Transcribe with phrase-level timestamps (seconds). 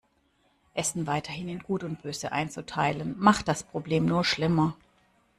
[0.73, 4.75] Essen weiterhin in gut und böse einzuteilen, macht das Problem nur schlimmer.